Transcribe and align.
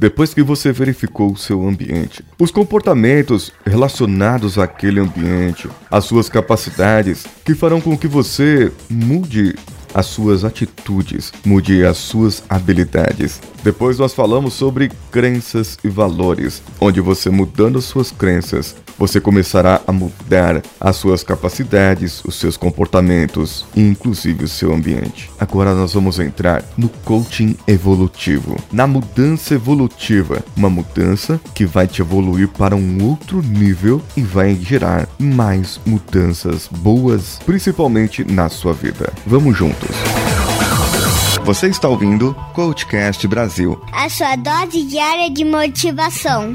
depois 0.00 0.32
que 0.32 0.42
você 0.42 0.72
verificou 0.72 1.30
o 1.30 1.36
seu 1.36 1.68
ambiente, 1.68 2.24
os 2.38 2.50
comportamentos 2.50 3.52
relacionados 3.66 4.56
àquele 4.56 4.98
ambiente, 4.98 5.68
as 5.90 6.06
suas 6.06 6.26
capacidades 6.26 7.26
que 7.44 7.54
farão 7.54 7.82
com 7.82 7.98
que 7.98 8.08
você 8.08 8.72
mude 8.88 9.54
as 9.94 10.06
suas 10.06 10.44
atitudes, 10.44 11.32
mude 11.44 11.84
as 11.84 11.96
suas 11.98 12.42
habilidades. 12.48 13.40
Depois 13.62 13.98
nós 13.98 14.14
falamos 14.14 14.54
sobre 14.54 14.90
crenças 15.10 15.78
e 15.84 15.88
valores, 15.88 16.62
onde 16.80 17.00
você 17.00 17.28
mudando 17.30 17.80
suas 17.80 18.10
crenças, 18.10 18.74
você 19.00 19.18
começará 19.18 19.80
a 19.86 19.92
mudar 19.92 20.62
as 20.78 20.96
suas 20.96 21.22
capacidades, 21.24 22.22
os 22.22 22.34
seus 22.34 22.58
comportamentos 22.58 23.64
e 23.74 23.80
inclusive 23.80 24.44
o 24.44 24.48
seu 24.48 24.74
ambiente. 24.74 25.30
Agora 25.38 25.74
nós 25.74 25.94
vamos 25.94 26.18
entrar 26.18 26.62
no 26.76 26.88
coaching 27.04 27.56
evolutivo, 27.66 28.56
na 28.70 28.86
mudança 28.86 29.54
evolutiva, 29.54 30.44
uma 30.54 30.68
mudança 30.68 31.40
que 31.54 31.64
vai 31.64 31.86
te 31.86 32.02
evoluir 32.02 32.48
para 32.48 32.76
um 32.76 33.02
outro 33.02 33.40
nível 33.40 34.02
e 34.14 34.22
vai 34.22 34.54
gerar 34.54 35.08
mais 35.18 35.80
mudanças 35.86 36.68
boas, 36.70 37.38
principalmente 37.46 38.22
na 38.22 38.50
sua 38.50 38.74
vida. 38.74 39.10
Vamos 39.26 39.56
juntos. 39.56 39.79
Você 41.44 41.68
está 41.68 41.88
ouvindo 41.88 42.34
Coachcast 42.54 43.26
Brasil. 43.26 43.80
A 43.92 44.08
sua 44.08 44.36
dose 44.36 44.84
diária 44.84 45.30
de 45.30 45.44
motivação. 45.44 46.54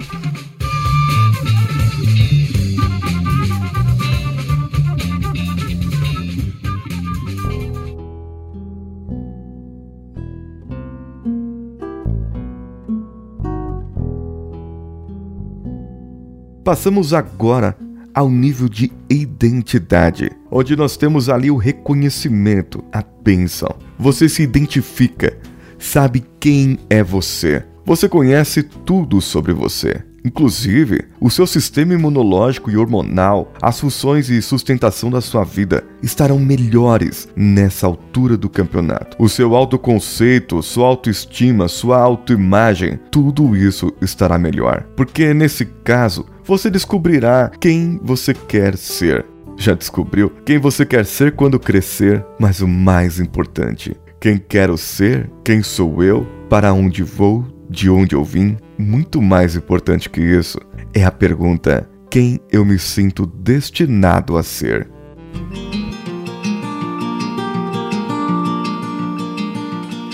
Passamos 16.63 17.13
agora 17.13 17.77
ao 18.11 18.27
nível 18.27 18.67
de 18.67 18.91
identidade, 19.07 20.31
onde 20.57 20.73
nós 20.73 20.95
temos 20.95 21.27
ali 21.27 21.51
o 21.51 21.57
reconhecimento, 21.57 22.81
a 22.89 23.03
bênção. 23.21 23.75
Você 23.99 24.29
se 24.29 24.41
identifica, 24.41 25.37
sabe 25.77 26.23
quem 26.39 26.79
é 26.89 27.03
você. 27.03 27.61
Você 27.85 28.07
conhece 28.07 28.63
tudo 28.63 29.19
sobre 29.19 29.51
você. 29.51 30.01
Inclusive, 30.23 31.09
o 31.19 31.29
seu 31.29 31.45
sistema 31.45 31.93
imunológico 31.93 32.71
e 32.71 32.77
hormonal, 32.77 33.53
as 33.61 33.81
funções 33.81 34.29
e 34.29 34.41
sustentação 34.41 35.11
da 35.11 35.19
sua 35.19 35.43
vida 35.43 35.83
estarão 36.01 36.39
melhores 36.39 37.27
nessa 37.35 37.85
altura 37.85 38.37
do 38.37 38.49
campeonato. 38.49 39.17
O 39.19 39.27
seu 39.27 39.55
autoconceito, 39.55 40.63
sua 40.63 40.87
autoestima, 40.87 41.67
sua 41.67 41.99
autoimagem, 41.99 42.97
tudo 43.11 43.57
isso 43.57 43.91
estará 44.01 44.39
melhor. 44.39 44.87
Porque 44.95 45.33
nesse 45.33 45.65
caso, 45.65 46.25
você 46.45 46.71
descobrirá 46.71 47.51
quem 47.59 47.99
você 48.01 48.33
quer 48.33 48.77
ser. 48.77 49.34
Já 49.57 49.73
descobriu 49.73 50.29
quem 50.45 50.57
você 50.57 50.85
quer 50.85 51.05
ser 51.05 51.31
quando 51.33 51.59
crescer? 51.59 52.25
Mas 52.39 52.61
o 52.61 52.67
mais 52.67 53.19
importante, 53.19 53.95
quem 54.19 54.37
quero 54.37 54.77
ser? 54.77 55.29
Quem 55.43 55.63
sou 55.63 56.03
eu? 56.03 56.27
Para 56.49 56.73
onde 56.73 57.03
vou? 57.03 57.45
De 57.69 57.89
onde 57.89 58.15
eu 58.15 58.23
vim? 58.23 58.57
Muito 58.77 59.21
mais 59.21 59.55
importante 59.55 60.09
que 60.09 60.21
isso 60.21 60.59
é 60.93 61.03
a 61.03 61.11
pergunta: 61.11 61.89
quem 62.09 62.39
eu 62.51 62.65
me 62.65 62.77
sinto 62.77 63.25
destinado 63.25 64.37
a 64.37 64.43
ser? 64.43 64.87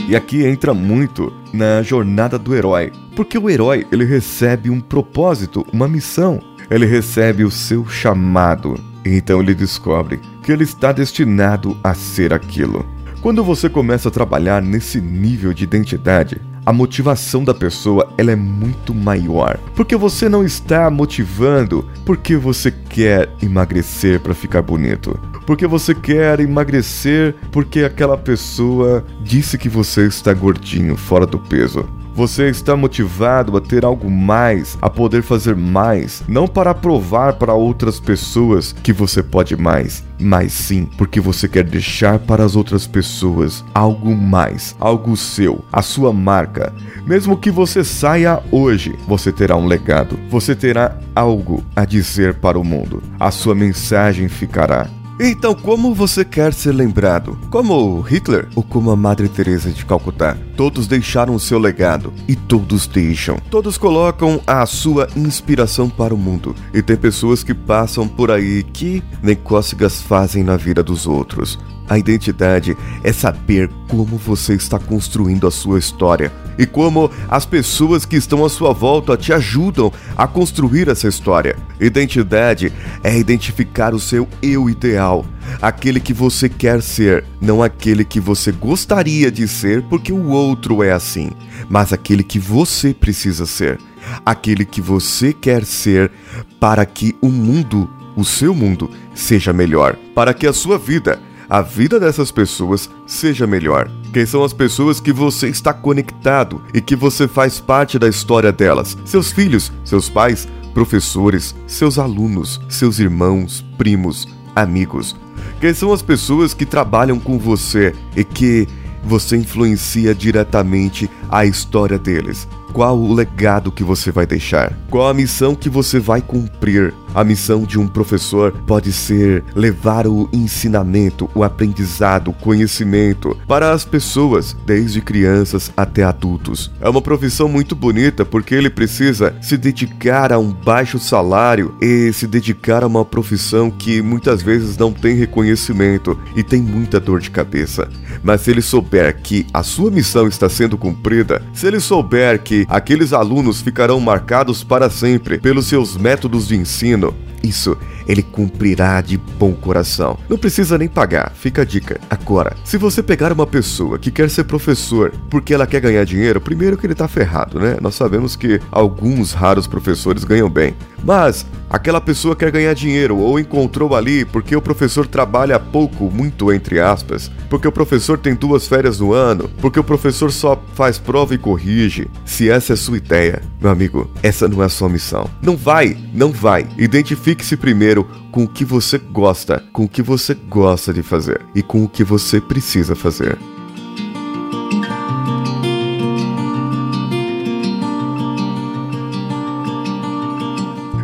E 0.07 0.15
aqui 0.15 0.45
entra 0.45 0.73
muito 0.73 1.31
na 1.53 1.81
jornada 1.81 2.37
do 2.37 2.53
herói, 2.53 2.91
porque 3.15 3.37
o 3.37 3.49
herói 3.49 3.87
ele 3.91 4.03
recebe 4.03 4.69
um 4.69 4.81
propósito, 4.81 5.65
uma 5.71 5.87
missão, 5.87 6.41
ele 6.69 6.85
recebe 6.85 7.43
o 7.45 7.51
seu 7.51 7.87
chamado, 7.87 8.75
então 9.05 9.41
ele 9.41 9.53
descobre 9.53 10.19
que 10.43 10.51
ele 10.51 10.63
está 10.63 10.91
destinado 10.91 11.77
a 11.83 11.93
ser 11.93 12.33
aquilo. 12.33 12.85
Quando 13.21 13.43
você 13.43 13.69
começa 13.69 14.09
a 14.09 14.11
trabalhar 14.11 14.61
nesse 14.61 14.99
nível 14.99 15.53
de 15.53 15.63
identidade, 15.63 16.41
a 16.65 16.71
motivação 16.71 17.43
da 17.43 17.53
pessoa 17.53 18.11
ela 18.17 18.31
é 18.31 18.35
muito 18.35 18.93
maior. 18.93 19.59
Porque 19.75 19.95
você 19.95 20.29
não 20.29 20.43
está 20.43 20.89
motivando 20.89 21.87
porque 22.05 22.35
você 22.35 22.71
quer 22.71 23.29
emagrecer 23.41 24.19
para 24.19 24.33
ficar 24.33 24.61
bonito. 24.61 25.19
Porque 25.45 25.65
você 25.65 25.93
quer 25.93 26.39
emagrecer 26.39 27.35
porque 27.51 27.83
aquela 27.83 28.17
pessoa 28.17 29.03
disse 29.23 29.57
que 29.57 29.69
você 29.69 30.07
está 30.07 30.33
gordinho, 30.33 30.95
fora 30.95 31.25
do 31.25 31.39
peso. 31.39 31.87
Você 32.21 32.49
está 32.49 32.75
motivado 32.75 33.57
a 33.57 33.59
ter 33.59 33.83
algo 33.83 34.07
mais, 34.07 34.77
a 34.79 34.87
poder 34.91 35.23
fazer 35.23 35.55
mais, 35.55 36.23
não 36.27 36.47
para 36.47 36.71
provar 36.71 37.33
para 37.33 37.55
outras 37.55 37.99
pessoas 37.99 38.73
que 38.73 38.93
você 38.93 39.23
pode 39.23 39.57
mais, 39.57 40.03
mas 40.19 40.53
sim 40.53 40.87
porque 40.99 41.19
você 41.19 41.47
quer 41.47 41.63
deixar 41.63 42.19
para 42.19 42.45
as 42.45 42.55
outras 42.55 42.85
pessoas 42.85 43.65
algo 43.73 44.15
mais, 44.15 44.75
algo 44.79 45.17
seu, 45.17 45.65
a 45.73 45.81
sua 45.81 46.13
marca. 46.13 46.71
Mesmo 47.07 47.35
que 47.35 47.49
você 47.49 47.83
saia 47.83 48.39
hoje, 48.51 48.95
você 49.07 49.31
terá 49.31 49.55
um 49.55 49.65
legado, 49.65 50.15
você 50.29 50.53
terá 50.53 50.99
algo 51.15 51.63
a 51.75 51.85
dizer 51.85 52.35
para 52.35 52.59
o 52.59 52.63
mundo. 52.63 53.01
A 53.19 53.31
sua 53.31 53.55
mensagem 53.55 54.29
ficará. 54.29 54.87
Então, 55.23 55.53
como 55.53 55.93
você 55.93 56.25
quer 56.25 56.51
ser 56.51 56.71
lembrado? 56.71 57.37
Como 57.51 58.01
Hitler 58.01 58.47
ou 58.55 58.63
como 58.63 58.89
a 58.89 58.95
Madre 58.95 59.29
Teresa 59.29 59.69
de 59.69 59.85
Calcutá? 59.85 60.35
Todos 60.57 60.87
deixaram 60.87 61.35
o 61.35 61.39
seu 61.39 61.59
legado 61.59 62.11
e 62.27 62.35
todos 62.35 62.87
deixam. 62.87 63.37
Todos 63.51 63.77
colocam 63.77 64.41
a 64.47 64.65
sua 64.65 65.07
inspiração 65.15 65.87
para 65.87 66.11
o 66.11 66.17
mundo. 66.17 66.55
E 66.73 66.81
tem 66.81 66.97
pessoas 66.97 67.43
que 67.43 67.53
passam 67.53 68.07
por 68.07 68.31
aí 68.31 68.63
que 68.63 69.03
nem 69.21 69.35
cócegas 69.35 70.01
fazem 70.01 70.43
na 70.43 70.57
vida 70.57 70.81
dos 70.81 71.05
outros. 71.05 71.59
A 71.91 71.97
identidade 71.97 72.77
é 73.03 73.11
saber 73.11 73.69
como 73.89 74.15
você 74.17 74.53
está 74.53 74.79
construindo 74.79 75.45
a 75.45 75.51
sua 75.51 75.77
história 75.77 76.31
e 76.57 76.65
como 76.65 77.11
as 77.27 77.45
pessoas 77.45 78.05
que 78.05 78.15
estão 78.15 78.45
à 78.45 78.49
sua 78.49 78.71
volta 78.71 79.17
te 79.17 79.33
ajudam 79.33 79.91
a 80.15 80.25
construir 80.25 80.87
essa 80.87 81.09
história. 81.09 81.57
Identidade 81.81 82.71
é 83.03 83.17
identificar 83.17 83.93
o 83.93 83.99
seu 83.99 84.27
eu 84.41 84.69
ideal, 84.69 85.25
aquele 85.61 85.99
que 85.99 86.13
você 86.13 86.47
quer 86.47 86.81
ser, 86.81 87.23
não 87.39 87.63
aquele 87.63 88.05
que 88.05 88.19
você 88.19 88.51
gostaria 88.51 89.31
de 89.31 89.47
ser 89.47 89.81
porque 89.83 90.11
o 90.11 90.29
outro 90.29 90.83
é 90.83 90.91
assim, 90.91 91.31
mas 91.69 91.91
aquele 91.91 92.23
que 92.23 92.39
você 92.39 92.93
precisa 92.93 93.45
ser, 93.45 93.79
aquele 94.25 94.65
que 94.65 94.81
você 94.81 95.33
quer 95.33 95.65
ser 95.65 96.11
para 96.59 96.85
que 96.85 97.15
o 97.21 97.29
mundo, 97.29 97.89
o 98.15 98.23
seu 98.23 98.53
mundo, 98.53 98.89
seja 99.13 99.51
melhor, 99.51 99.95
para 100.13 100.33
que 100.33 100.45
a 100.45 100.53
sua 100.53 100.77
vida 100.77 101.19
a 101.51 101.61
vida 101.61 101.99
dessas 101.99 102.31
pessoas 102.31 102.89
seja 103.05 103.45
melhor. 103.45 103.91
Quem 104.13 104.25
são 104.25 104.41
as 104.41 104.53
pessoas 104.53 105.01
que 105.01 105.11
você 105.11 105.49
está 105.49 105.73
conectado 105.73 106.61
e 106.73 106.79
que 106.79 106.95
você 106.95 107.27
faz 107.27 107.59
parte 107.59 107.99
da 107.99 108.07
história 108.07 108.53
delas? 108.53 108.97
Seus 109.03 109.33
filhos, 109.33 109.69
seus 109.83 110.07
pais, 110.07 110.47
professores, 110.73 111.55
seus 111.67 111.99
alunos, 111.99 112.59
seus 112.69 112.99
irmãos, 112.99 113.65
primos, 113.77 114.27
amigos. 114.55 115.15
Quem 115.59 115.73
são 115.73 115.93
as 115.93 116.01
pessoas 116.01 116.53
que 116.53 116.65
trabalham 116.65 117.19
com 117.19 117.37
você 117.37 117.93
e 118.15 118.23
que 118.23 118.67
você 119.03 119.37
influencia 119.37 120.13
diretamente 120.13 121.09
a 121.29 121.45
história 121.45 121.97
deles? 121.97 122.47
Qual 122.73 122.97
o 122.97 123.13
legado 123.13 123.71
que 123.71 123.83
você 123.83 124.11
vai 124.11 124.25
deixar? 124.25 124.73
Qual 124.89 125.07
a 125.07 125.13
missão 125.13 125.55
que 125.55 125.69
você 125.69 125.99
vai 125.99 126.21
cumprir? 126.21 126.93
A 127.13 127.23
missão 127.23 127.63
de 127.63 127.77
um 127.77 127.87
professor 127.87 128.51
pode 128.65 128.91
ser 128.91 129.43
levar 129.55 130.07
o 130.07 130.29
ensinamento, 130.31 131.29
o 131.35 131.43
aprendizado, 131.43 132.29
o 132.29 132.33
conhecimento 132.33 133.37
para 133.47 133.71
as 133.71 133.83
pessoas, 133.83 134.55
desde 134.65 135.01
crianças 135.01 135.71
até 135.75 136.03
adultos. 136.03 136.71
É 136.79 136.87
uma 136.87 137.01
profissão 137.01 137.47
muito 137.47 137.75
bonita 137.75 138.23
porque 138.23 138.55
ele 138.55 138.69
precisa 138.69 139.35
se 139.41 139.57
dedicar 139.57 140.31
a 140.31 140.39
um 140.39 140.51
baixo 140.51 140.99
salário 140.99 141.75
e 141.81 142.11
se 142.13 142.27
dedicar 142.27 142.83
a 142.83 142.87
uma 142.87 143.03
profissão 143.03 143.69
que 143.69 144.01
muitas 144.01 144.41
vezes 144.41 144.77
não 144.77 144.91
tem 144.91 145.15
reconhecimento 145.15 146.17
e 146.35 146.43
tem 146.43 146.61
muita 146.61 146.99
dor 146.99 147.19
de 147.19 147.29
cabeça. 147.29 147.89
Mas 148.23 148.41
se 148.41 148.51
ele 148.51 148.61
souber 148.61 149.21
que 149.21 149.45
a 149.53 149.63
sua 149.63 149.91
missão 149.91 150.27
está 150.27 150.47
sendo 150.47 150.77
cumprida, 150.77 151.41
se 151.53 151.67
ele 151.67 151.79
souber 151.79 152.41
que 152.41 152.65
aqueles 152.69 153.13
alunos 153.13 153.61
ficarão 153.61 153.99
marcados 153.99 154.63
para 154.63 154.89
sempre 154.89 155.39
pelos 155.39 155.67
seus 155.67 155.97
métodos 155.97 156.47
de 156.47 156.55
ensino. 156.55 157.00
Isso 157.43 157.75
ele 158.07 158.21
cumprirá 158.21 159.01
de 159.01 159.17
bom 159.17 159.53
coração. 159.53 160.17
Não 160.29 160.37
precisa 160.37 160.77
nem 160.77 160.87
pagar, 160.87 161.31
fica 161.33 161.61
a 161.61 161.65
dica. 161.65 161.99
Agora, 162.09 162.55
se 162.63 162.77
você 162.77 163.01
pegar 163.01 163.31
uma 163.31 163.47
pessoa 163.47 163.97
que 163.97 164.11
quer 164.11 164.29
ser 164.29 164.43
professor 164.43 165.11
porque 165.29 165.53
ela 165.53 165.67
quer 165.67 165.81
ganhar 165.81 166.03
dinheiro, 166.03 166.41
primeiro 166.41 166.77
que 166.77 166.85
ele 166.85 166.95
tá 166.95 167.07
ferrado, 167.07 167.59
né? 167.59 167.77
Nós 167.81 167.95
sabemos 167.95 168.35
que 168.35 168.59
alguns 168.71 169.31
raros 169.31 169.67
professores 169.67 170.23
ganham 170.23 170.49
bem. 170.49 170.75
Mas 171.03 171.45
Aquela 171.71 172.01
pessoa 172.01 172.35
quer 172.35 172.51
ganhar 172.51 172.73
dinheiro 172.73 173.17
ou 173.17 173.39
encontrou 173.39 173.95
ali 173.95 174.25
porque 174.25 174.53
o 174.53 174.61
professor 174.61 175.07
trabalha 175.07 175.57
pouco, 175.57 176.11
muito 176.11 176.51
entre 176.51 176.81
aspas, 176.81 177.31
porque 177.49 177.65
o 177.65 177.71
professor 177.71 178.17
tem 178.17 178.35
duas 178.35 178.67
férias 178.67 178.99
no 178.99 179.13
ano, 179.13 179.49
porque 179.61 179.79
o 179.79 179.83
professor 179.83 180.33
só 180.33 180.61
faz 180.75 180.97
prova 180.97 181.33
e 181.33 181.37
corrige. 181.37 182.09
Se 182.25 182.49
essa 182.49 182.73
é 182.73 182.75
sua 182.75 182.97
ideia, 182.97 183.41
meu 183.61 183.71
amigo, 183.71 184.11
essa 184.21 184.49
não 184.49 184.61
é 184.61 184.65
a 184.65 184.69
sua 184.69 184.89
missão. 184.89 185.29
Não 185.41 185.55
vai, 185.55 185.97
não 186.13 186.33
vai. 186.33 186.67
Identifique-se 186.77 187.55
primeiro 187.55 188.05
com 188.33 188.43
o 188.43 188.49
que 188.49 188.65
você 188.65 188.97
gosta, 188.97 189.63
com 189.71 189.85
o 189.85 189.89
que 189.89 190.01
você 190.01 190.33
gosta 190.33 190.93
de 190.93 191.01
fazer 191.01 191.39
e 191.55 191.63
com 191.63 191.85
o 191.85 191.87
que 191.87 192.03
você 192.03 192.41
precisa 192.41 192.97
fazer. 192.97 193.37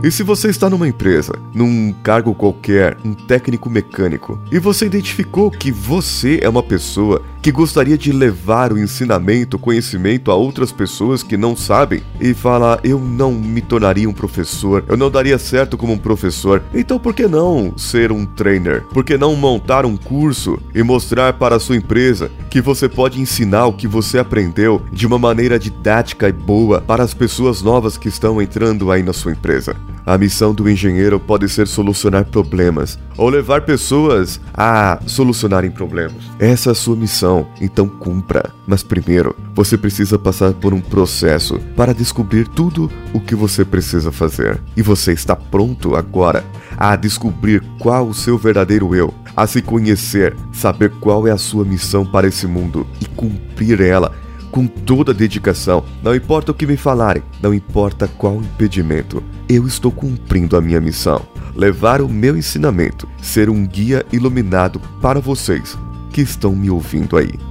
E 0.07 0.12
se 0.12 0.24
você 0.24 0.48
está 0.48 0.69
numa 0.69 0.88
empresa, 0.88 1.33
num 1.54 1.94
cargo 2.01 2.33
qualquer, 2.33 2.95
um 3.04 3.13
técnico 3.13 3.69
mecânico, 3.69 4.39
e 4.50 4.57
você 4.57 4.86
identificou 4.86 5.51
que 5.51 5.69
você 5.69 6.39
é 6.42 6.48
uma 6.48 6.63
pessoa 6.63 7.21
que 7.42 7.51
gostaria 7.51 7.98
de 7.98 8.13
levar 8.13 8.71
o 8.71 8.80
ensinamento, 8.80 9.57
o 9.57 9.59
conhecimento 9.59 10.31
a 10.31 10.36
outras 10.36 10.71
pessoas 10.71 11.24
que 11.24 11.36
não 11.36 11.57
sabem 11.57 12.01
e 12.21 12.33
fala: 12.33 12.80
"Eu 12.86 13.00
não 13.00 13.33
me 13.33 13.59
tornaria 13.59 14.09
um 14.09 14.13
professor, 14.13 14.81
eu 14.88 14.95
não 14.95 15.12
daria 15.12 15.38
certo 15.38 15.77
como 15.77 15.92
um 15.92 15.98
professor". 15.98 16.63
Então 16.74 16.98
por 16.98 17.13
que 17.13 17.27
não 17.27 17.77
ser 17.77 18.09
um 18.09 18.25
trainer? 18.25 18.83
Por 18.83 19.04
que 19.04 19.18
não 19.18 19.36
montar 19.36 19.86
um 19.86 19.98
curso 19.98 20.57
e 20.74 20.81
mostrar 20.83 21.33
para 21.33 21.57
a 21.57 21.59
sua 21.59 21.75
empresa 21.75 22.31
que 22.50 22.62
você 22.62 22.88
pode 22.88 23.19
ensinar 23.19 23.65
o 23.65 23.74
que 23.74 23.89
você 23.89 24.19
aprendeu 24.19 24.81
de 24.89 25.06
uma 25.06 25.19
maneira 25.19 25.59
didática 25.59 26.30
e 26.30 26.31
boa 26.31 26.80
para 26.80 27.04
as 27.04 27.13
pessoas 27.13 27.62
novas 27.62 27.98
que 27.98 28.07
estão 28.07 28.42
entrando 28.42 28.89
aí 28.89 29.04
na 29.04 29.12
sua 29.12 29.33
empresa? 29.33 29.75
A 30.07 30.18
missão 30.18 30.54
do 30.54 30.69
engenheiro 30.69 31.19
pode 31.19 31.50
ser 31.50 31.68
solucionar 31.68 32.24
problemas 32.24 32.98
ou 33.18 33.27
levar 33.27 33.63
pessoas 33.63 34.39
a 34.54 35.01
solucionarem 35.06 35.69
problemas. 35.69 36.24
Essa 36.39 36.69
é 36.69 36.71
a 36.71 36.75
sua 36.75 36.95
missão, 36.95 37.45
então 37.59 37.89
cumpra. 37.89 38.54
Mas 38.65 38.81
primeiro, 38.81 39.36
você 39.54 39.77
precisa 39.77 40.18
passar 40.18 40.54
por 40.54 40.74
um 40.74 40.80
processo 40.80 41.59
para 41.75 41.94
descobrir 41.94 42.48
tudo 42.48 42.89
o 43.13 43.19
que 43.19 43.36
você 43.36 43.65
precisa 43.65 44.09
fazer. 44.09 44.62
E 44.77 44.81
você 44.81 45.12
está 45.12 45.36
pronto 45.36 45.94
agora 45.94 46.45
a 46.77 46.95
descobrir 46.95 47.62
qual 47.77 48.07
o 48.07 48.13
seu 48.13 48.38
verdadeiro 48.38 48.95
eu, 48.95 49.13
a 49.36 49.45
se 49.45 49.62
conhecer, 49.62 50.33
saber 50.54 50.89
qual 51.01 51.27
é 51.27 51.31
a 51.31 51.38
sua 51.38 51.65
missão 51.65 52.06
para 52.06 52.30
esse 52.30 52.48
mundo 52.48 52.88
e 53.01 53.06
cumprir 53.07 53.81
ela 53.81 54.13
com 54.51 54.67
toda 54.67 55.11
a 55.11 55.15
dedicação. 55.15 55.83
Não 56.01 56.15
importa 56.15 56.51
o 56.51 56.55
que 56.55 56.67
me 56.67 56.77
falarem, 56.77 57.23
não 57.41 57.53
importa 57.53 58.07
qual 58.07 58.35
impedimento, 58.38 59.23
eu 59.47 59.67
estou 59.67 59.91
cumprindo 59.91 60.57
a 60.57 60.61
minha 60.61 60.81
missão. 60.81 61.25
Levar 61.55 62.01
o 62.01 62.09
meu 62.09 62.38
ensinamento, 62.38 63.07
ser 63.21 63.49
um 63.49 63.65
guia 63.65 64.05
iluminado 64.11 64.79
para 65.01 65.19
vocês 65.19 65.77
que 66.11 66.21
estão 66.21 66.55
me 66.55 66.69
ouvindo 66.69 67.17
aí. 67.17 67.46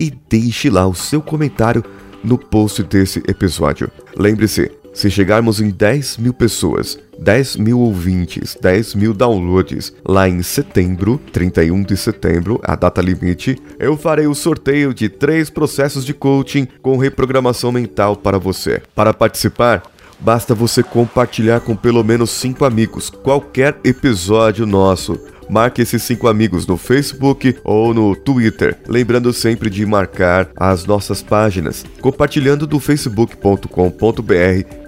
e 0.00 0.10
deixe 0.28 0.70
lá 0.70 0.86
o 0.86 0.94
seu 0.94 1.20
comentário 1.20 1.84
no 2.22 2.38
post 2.38 2.82
desse 2.82 3.18
episódio. 3.28 3.90
Lembre-se, 4.16 4.70
se 4.96 5.10
chegarmos 5.10 5.60
em 5.60 5.68
10 5.68 6.16
mil 6.16 6.32
pessoas, 6.32 6.98
10 7.18 7.56
mil 7.56 7.78
ouvintes, 7.80 8.56
10 8.58 8.94
mil 8.94 9.12
downloads 9.12 9.92
lá 10.02 10.26
em 10.26 10.42
setembro, 10.42 11.20
31 11.34 11.82
de 11.82 11.98
setembro, 11.98 12.58
a 12.64 12.74
data 12.74 13.02
limite, 13.02 13.58
eu 13.78 13.94
farei 13.94 14.26
o 14.26 14.34
sorteio 14.34 14.94
de 14.94 15.10
três 15.10 15.50
processos 15.50 16.02
de 16.02 16.14
coaching 16.14 16.66
com 16.80 16.96
reprogramação 16.96 17.70
mental 17.70 18.16
para 18.16 18.38
você. 18.38 18.82
Para 18.94 19.12
participar, 19.12 19.82
basta 20.18 20.54
você 20.54 20.82
compartilhar 20.82 21.60
com 21.60 21.76
pelo 21.76 22.02
menos 22.02 22.30
5 22.30 22.64
amigos 22.64 23.10
qualquer 23.10 23.78
episódio 23.84 24.64
nosso 24.64 25.20
marque 25.48 25.82
esses 25.82 26.02
cinco 26.02 26.28
amigos 26.28 26.66
no 26.66 26.76
Facebook 26.76 27.56
ou 27.64 27.94
no 27.94 28.14
Twitter. 28.14 28.76
Lembrando 28.88 29.32
sempre 29.32 29.70
de 29.70 29.84
marcar 29.86 30.50
as 30.56 30.84
nossas 30.84 31.22
páginas, 31.22 31.84
compartilhando 32.00 32.66
do 32.66 32.80
facebook.com.br 32.80 33.66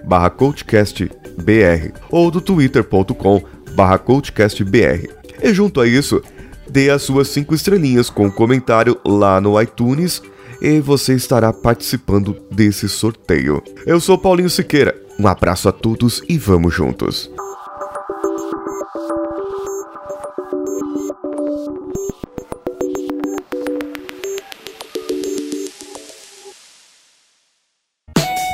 barra 0.04 0.30
coachcastbr 0.30 1.92
ou 2.10 2.30
do 2.30 2.40
twitter.com 2.40 3.42
barra 3.74 3.98
coachcastbr. 3.98 5.08
E 5.42 5.54
junto 5.54 5.80
a 5.80 5.86
isso, 5.86 6.22
dê 6.68 6.90
as 6.90 7.02
suas 7.02 7.28
cinco 7.28 7.54
estrelinhas 7.54 8.10
com 8.10 8.26
um 8.26 8.30
comentário 8.30 8.98
lá 9.04 9.40
no 9.40 9.60
iTunes 9.60 10.22
e 10.60 10.80
você 10.80 11.14
estará 11.14 11.52
participando 11.52 12.36
desse 12.50 12.88
sorteio. 12.88 13.62
Eu 13.86 14.00
sou 14.00 14.18
Paulinho 14.18 14.50
Siqueira, 14.50 14.94
um 15.18 15.26
abraço 15.26 15.68
a 15.68 15.72
todos 15.72 16.22
e 16.28 16.36
vamos 16.36 16.74
juntos! 16.74 17.30